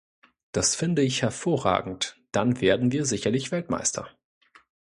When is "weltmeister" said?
3.51-4.09